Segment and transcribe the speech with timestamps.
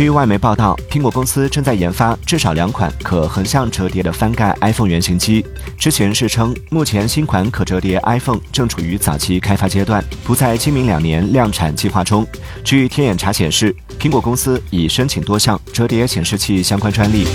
[0.00, 5.44] 据外媒报道苹果公司正在研发至少两款可横向折叠的翻盖 iphone 原型机
[5.76, 12.26] 知情人士称目前新款可折叠 iphone 正处于早期开发阶段不在今明两年量产计划中。
[12.64, 17.26] 据天眼查显示苹果公司已申请多项折叠显示器相关专利。